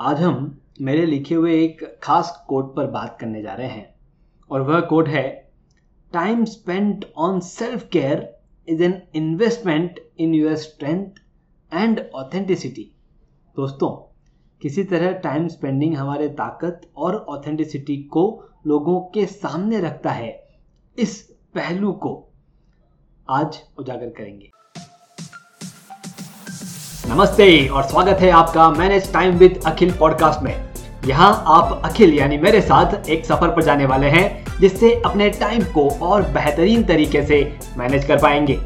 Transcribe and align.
आज 0.00 0.20
हम 0.20 0.36
मेरे 0.80 1.04
लिखे 1.06 1.34
हुए 1.34 1.54
एक 1.54 1.80
खास 2.02 2.28
कोट 2.48 2.74
पर 2.76 2.86
बात 2.90 3.16
करने 3.20 3.40
जा 3.42 3.54
रहे 3.54 3.66
हैं, 3.68 3.94
और 4.50 4.60
वह 4.60 4.80
कोट 4.80 5.08
है 5.08 5.22
time 6.12 6.44
spent 6.44 7.04
on 7.16 7.40
self 7.40 7.82
care 7.88 8.22
is 8.68 8.82
an 8.82 8.94
investment 9.14 9.98
in 10.18 10.34
your 10.34 10.54
strength 10.56 11.20
and 11.72 12.00
authenticity 12.14 12.84
दोस्तों, 13.56 13.90
किसी 14.62 14.84
तरह 14.84 15.12
टाइम 15.18 15.48
स्पेंडिंग 15.48 15.96
हमारे 15.96 16.28
ताकत 16.38 16.90
और 16.96 17.16
ऑथेंटिसिटी 17.16 17.96
को 18.08 18.24
लोगों 18.66 19.00
के 19.10 19.26
सामने 19.26 19.80
रखता 19.80 20.10
है, 20.12 20.32
इस 20.96 21.20
पहलू 21.54 21.92
को 21.92 22.14
आज 23.28 23.60
उजागर 23.78 24.08
करेंगे। 24.08 24.50
नमस्ते 27.10 27.66
और 27.68 27.82
स्वागत 27.82 28.18
है 28.20 28.30
आपका 28.30 28.68
manage 28.70 29.12
time 29.12 29.36
with 29.36 29.60
Akhil 29.66 29.92
podcast 29.92 30.42
में। 30.42 30.52
यहाँ 31.06 31.42
आप 31.46 31.80
अखिल 31.84 32.12
यानी 32.14 32.36
मेरे 32.38 32.60
साथ 32.60 33.08
एक 33.08 33.24
सफ़र 33.24 33.48
पर 33.48 33.62
जाने 33.62 33.86
वाले 33.86 34.06
हैं, 34.06 34.44
जिससे 34.60 34.92
अपने 35.06 35.28
टाइम 35.30 35.62
को 35.64 35.88
और 36.02 36.22
बेहतरीन 36.22 36.84
तरीके 36.84 37.22
से 37.22 37.40
मैनेज 37.78 38.04
कर 38.04 38.16
पाएँगे। 38.16 38.56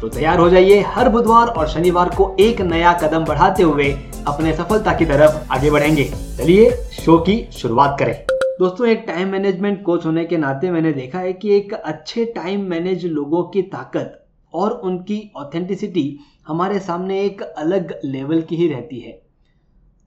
तो 0.00 0.08
तैयार 0.08 0.38
हो 0.38 0.48
जाइए 0.50 0.80
हर 0.80 1.08
बुधवार 1.08 1.48
और 1.48 1.68
शनिवार 1.68 2.08
को 2.08 2.36
एक 2.40 2.60
नया 2.60 2.92
कदम 2.92 3.24
बढ़ाते 3.24 3.62
हुए 3.62 3.90
अपने 4.26 4.52
सफलता 4.52 4.92
की 4.92 5.04
तरफ़ 5.04 5.52
आगे 5.52 5.70
बढ़ेंगे। 5.70 6.04
चलिए 6.38 6.70
शो 6.92 7.18
की 7.18 7.48
शुरुआत 7.52 7.96
करें। 7.98 8.14
दोस्तों, 8.60 8.86
एक 8.86 9.04
टाइम 9.06 9.28
मैनेजमेंट 9.28 9.82
कोच 9.82 10.06
होने 10.06 10.24
के 10.24 10.36
नाते 10.36 10.70
मैंने 10.70 10.92
देखा 10.92 11.18
है 11.18 11.32
कि 11.32 11.56
एक 11.56 11.74
अच्छे 11.74 12.24
टाइम 12.24 12.60
मैनेज 12.60 13.06
लोगों 13.06 13.42
की 13.42 13.62
ताकत 13.62 14.19
और 14.54 14.70
उनकी 14.70 15.30
ऑथेंटिसिटी 15.36 16.18
हमारे 16.46 16.78
सामने 16.78 17.20
एक 17.20 17.42
अलग 17.42 18.00
लेवल 18.04 18.42
की 18.42 18.56
ही 18.56 18.68
रहती 18.68 19.00
है। 19.00 19.12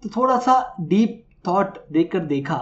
तो 0.04 0.10
थोड़ा 0.10 0.38
सा 0.38 0.76
डीप 0.80 1.24
थॉट 1.48 1.78
देखकर 1.92 2.20
देखा 2.20 2.58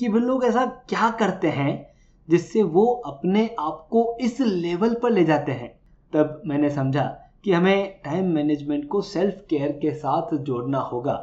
कि 0.00 0.08
वो 0.08 0.18
लोग 0.18 0.44
ऐसा 0.44 0.66
क्या 0.66 1.10
करते 1.10 1.48
हैं 1.48 1.90
जिससे 2.28 2.62
वो 2.62 2.86
अपने 3.06 3.48
आप 3.60 3.86
को 3.90 4.16
इस 4.20 4.40
लेवल 4.40 4.94
पर 4.94 5.10
ले 5.10 5.24
जाते 5.24 5.52
हैं। 5.52 5.68
तब 6.12 6.42
मैंने 6.46 6.70
समझा 6.70 7.04
कि 7.44 7.52
हमें 7.52 8.00
टाइम 8.04 8.26
मैनेजमेंट 8.26 8.88
को 8.88 9.00
सेल्फ 9.02 9.44
केयर 9.50 9.72
के 9.72 9.94
साथ 9.94 10.36
जोड़ना 10.36 10.78
होगा, 10.78 11.14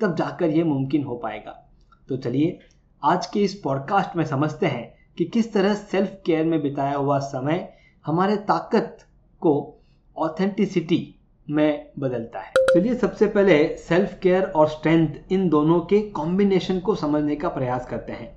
तब 0.00 0.14
जाकर 0.16 0.50
ये 0.50 0.64
मुमकिन 0.64 1.04
हो 1.04 1.16
पाएगा। 1.16 1.62
तो 2.08 2.16
चलिए, 2.16 2.58
आज 3.04 3.26
के 3.26 3.40
इस 3.40 3.54
पॉडकास्ट 3.54 4.16
में 4.16 4.24
समझते 4.24 4.66
हैं 4.66 4.94
कि 5.18 5.24
किस 5.24 5.52
तरह 5.52 5.74
सेल्फ 5.74 6.20
केयर 6.26 6.44
में 6.44 6.62
बिताया 6.62 6.96
हुआ 6.96 7.18
समय 7.18 7.68
हमारे 8.06 8.36
ताकत 8.36 8.98
को 9.46 9.54
ऑथेंटिसिटी 10.16 11.02
में 11.46 11.90
बदलता 11.98 12.40
है। 12.40 12.52
चलिए 12.68 12.94
सबसे 12.96 13.26
पहले 13.28 13.56
सेल्फ 13.78 14.18
केयर 14.22 14.42
और 14.42 14.68
स्ट्रेंथ 14.68 15.32
इन 15.32 15.48
दोनों 15.48 15.80
के 15.82 16.00
कॉम्बिनेशन 16.12 16.80
को 16.80 16.94
समझने 16.96 17.36
का 17.36 17.48
प्रयास 17.50 17.86
करते 17.86 18.12
हैं। 18.12 18.34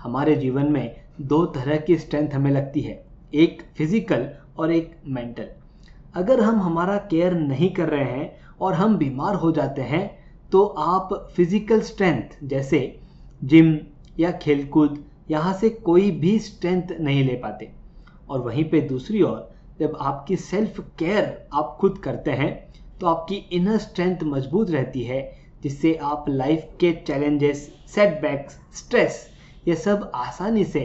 हमारे 0.00 0.34
जीवन 0.36 0.72
में 0.72 0.96
दो 1.22 1.44
तरह 1.48 1.76
की 1.78 1.96
स्ट्रेंथ 1.98 2.30
हमें 2.30 2.50
लगती 2.50 2.80
है, 2.80 3.02
एक 3.34 3.62
फ़िज़िकल 3.76 4.28
और 4.58 4.72
एक 4.72 4.96
मेंटल 5.08 5.48
अगर 6.14 6.40
हम 6.40 6.60
हमारा 6.60 6.96
केयर 7.10 7.34
नहीं 7.34 7.70
कर 7.74 7.88
रहे 7.88 8.04
हैं 8.06 8.56
और 8.60 8.74
हम 8.74 8.96
बीमार 8.98 9.34
हो 9.34 9.50
जाते 9.52 9.82
हैं 9.82 10.08
तो 10.52 10.64
आप 10.64 11.12
फ़िज़िकल 11.36 11.80
स्ट्रेंथ 11.82 12.36
जैसे 12.44 12.80
जिम 13.42 13.76
या 14.18 14.30
खेलकूद, 14.38 14.98
यहाँ 15.30 15.52
से 15.54 15.70
कोई 15.70 16.10
भी 16.12 16.38
स्ट्रेंथ 16.40 16.90
नहीं 17.00 17.24
ले 17.24 17.34
पाते। 17.36 17.70
और 18.28 18.40
वहीं 18.40 18.64
पे 18.70 18.80
दूसरी 18.80 19.22
ओर 19.22 19.48
जब 19.80 19.96
आपकी 20.00 20.36
सेल्फ 20.36 20.80
केयर 20.98 21.48
आप 21.52 21.76
खुद 21.80 21.98
करते 21.98 22.30
हैं 22.30 22.52
तो 23.00 23.06
आपकी 23.06 23.34
इनर 23.34 23.78
स्ट्रेंथ 23.78 24.22
मज़बूत 24.22 24.70
रहती 24.70 25.02
है, 25.02 25.20
जिससे 25.62 25.94
आप 25.94 26.24
लाइफ 26.28 26.68
के 26.80 26.92
चैलेंजेस 27.06 27.58
सेटबैक्स 27.88 28.58
स्ट्रेस 28.74 29.26
ये 29.68 29.74
सब 29.74 30.10
आसानी 30.14 30.64
से 30.64 30.80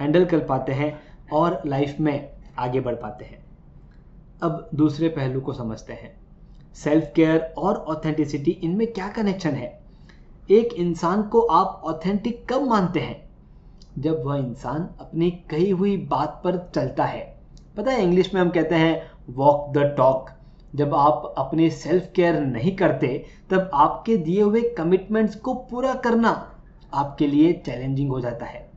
हैंडल 0.00 0.24
कर 0.24 0.38
पाते 0.38 0.72
हैं 0.72 0.92
और 1.32 1.60
लाइफ 1.66 1.96
में 2.00 2.30
आगे 2.58 2.80
बढ़ 2.80 2.94
पाते 2.94 3.24
हैं। 3.24 3.44
अब 4.42 4.68
दूसरे 4.74 5.08
पहलू 5.08 5.40
को 5.40 5.52
समझते 5.52 5.92
हैं। 5.92 6.14
सेल्फ 6.74 7.12
केयर 7.16 7.54
और 7.58 7.74
ऑथेंटिसिटी 7.74 8.50
इनमें 8.50 8.92
क्या 8.92 9.08
कनेक्शन 9.08 9.50
है? 9.50 9.80
एक 10.50 10.72
इंसान 10.72 11.22
को 11.22 11.40
आप 11.40 11.82
ऑथेंटिक 11.84 12.46
कब 12.50 12.62
मानते 12.62 13.00
हैं? 13.00 13.28
जब 13.98 14.24
वह 14.24 14.38
इंसान 14.38 14.88
अपनी 15.00 15.30
कही 15.50 15.70
हुई 15.70 15.96
बात 16.06 16.40
पर 16.44 16.70
चलता 16.74 17.04
है। 17.04 17.39
पता 17.76 17.90
है 17.90 18.02
इंग्लिश 18.02 18.32
में 18.34 18.40
हम 18.40 18.50
कहते 18.50 18.74
हैं 18.74 19.34
वॉक 19.34 19.72
द 19.72 19.82
टॉक 19.96 20.30
जब 20.74 20.94
आप 20.94 21.34
अपनी 21.38 21.68
सेल्फ 21.70 22.10
केयर 22.16 22.38
नहीं 22.40 22.74
करते, 22.76 23.08
तब 23.50 23.70
आपके 23.74 24.16
दिए 24.16 24.42
हुए 24.42 24.60
कमिटमेंट्स 24.78 25.34
को 25.36 25.54
पूरा 25.70 25.94
करना 25.94 26.30
आपके 26.94 27.26
लिए 27.26 27.52
चैलेंजिंग 27.66 28.10
हो 28.10 28.20
जाता 28.20 28.46
है। 28.46 28.68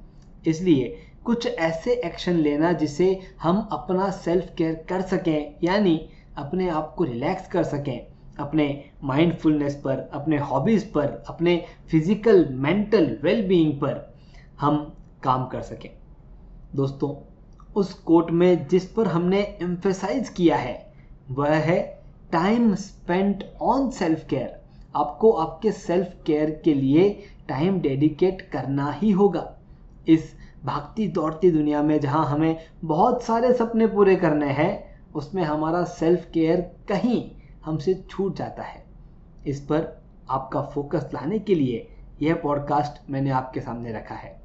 इसलिए 0.47 0.95
कुछ 1.25 1.47
ऐसे 1.47 1.93
एक्शन 2.05 2.37
लेना 2.37 2.71
जिसे 2.73 3.07
हम 3.41 3.67
अपना 3.71 4.09
सेल्फ 4.11 4.53
केयर 4.57 4.73
कर 4.89 5.01
सकें, 5.01 5.55
यानी 5.63 5.99
अपने 6.37 6.69
आप 6.69 6.93
को 6.97 7.03
रिलैक्स 7.03 7.47
कर 7.47 7.63
सकें, 7.63 8.07
अपने 8.39 8.83
माइंडफुलनेस 9.03 9.75
पर, 9.75 10.09
अपने 10.13 10.37
हॉबीज़ 10.39 10.85
पर, 10.85 11.23
अपने 11.27 11.57
फ़िज़िकल 11.91 12.47
मेंटल 12.51 13.17
वेलबींग 13.23 13.73
पर 13.73 14.13
हम 14.59 14.81
काम 15.23 15.45
कर 15.47 15.61
सकें। 15.61 15.89
दोस्तों 16.75 17.13
उस 17.75 17.93
कोट 17.93 18.31
में 18.31 18.67
जिस 18.67 18.85
पर 18.85 19.07
हमने 19.07 19.41
एम्फेसाइज 19.61 20.29
किया 20.29 20.57
है, 20.57 20.93
वह 21.29 21.55
है 21.55 22.03
time 22.31 22.75
spent 22.75 23.43
on 23.61 23.89
self 23.89 24.27
care 24.27 24.61
आपको 24.95 25.31
आपके 25.31 25.71
सेल्फ 25.71 26.13
केयर 26.25 26.61
के 26.65 26.73
लिए 26.73 27.23
टाइम 27.49 27.79
डेडिकेट 27.79 28.41
करना 28.41 28.91
ही 28.91 29.11
होगा। 29.11 29.55
इस 30.07 30.33
भागती 30.65 31.07
दौड़ती 31.07 31.51
दुनिया 31.51 31.83
में 31.83 31.99
जहाँ 31.99 32.25
हमें 32.25 32.57
बहुत 32.83 33.23
सारे 33.23 33.53
सपने 33.53 33.87
पूरे 33.87 34.15
करने 34.15 34.45
हैं, 34.45 34.99
उसमें 35.15 35.43
हमारा 35.43 35.83
सेल्फ 35.83 36.29
केयर 36.33 36.61
कहीं 36.89 37.31
हमसे 37.65 37.93
छूट 38.09 38.35
जाता 38.35 38.63
है। 38.63 38.83
इस 39.47 39.61
पर 39.61 40.03
आपका 40.29 40.61
फोकस 40.61 41.09
लाने 41.13 41.39
के 41.39 41.55
लिए 41.55 41.87
यह 42.21 42.35
पॉडकास्ट 42.35 43.11
मैंने 43.11 43.29
आपके 43.29 43.61
सामने 43.61 43.93
रखा 43.93 44.15
है। 44.15 44.42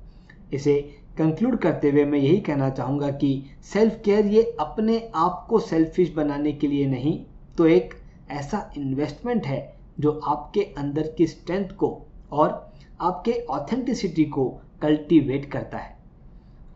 इसे 0.53 0.75
कंक्लूड 1.19 1.59
करते 1.59 1.91
हुए 1.91 2.05
मैं 2.05 2.19
यही 2.19 2.41
कहना 2.41 2.69
चाहूँगा 2.71 3.11
कि 3.11 3.31
सेल्फ 3.73 4.01
केयर 4.05 4.27
ये 4.27 4.43
अपने 4.61 4.99
आप 5.15 5.47
को 5.51 5.59
सेल्फिश 5.59 6.13
बनाने 6.15 6.53
के 6.53 6.67
लिए 6.67 6.87
नहीं 6.87 7.19
तो 7.57 7.67
एक 7.67 7.95
ऐसा 8.31 8.71
इन्वेस्टमेंट 8.77 9.47
है 9.47 9.61
जो 10.01 10.13
आपके 10.27 10.61
अंदर 10.79 11.09
की 11.19 11.27
स्ट्रेंथ 11.27 11.69
को 11.69 11.91
और 12.33 12.73
आपके 13.01 13.33
ऑथेंटिसिटी 13.51 14.25
को 14.25 14.49
कल्टीवेट 14.83 15.51
करता 15.53 15.79
है। 15.79 15.97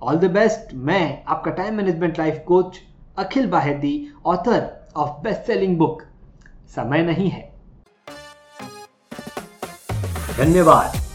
ऑल 0.02 0.16
द 0.16 0.30
बेस्ट 0.30 0.74
मैं 0.74 1.24
आपका 1.24 1.50
time 1.50 1.74
management 1.74 2.18
life 2.18 2.42
coach 2.46 2.80
Akhil 3.18 3.46
Bahedi 3.46 3.94
author 4.26 4.90
of 4.96 5.22
best 5.22 5.46
selling 5.46 5.76
book 5.78 6.02
समय 6.74 7.02
नहीं 7.02 7.28
है। 7.28 7.50
धन्यवाद। 10.38 11.01